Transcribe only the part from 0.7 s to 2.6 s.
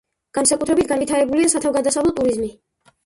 განვითარებულია სათავგადასავლო ტურიზმი.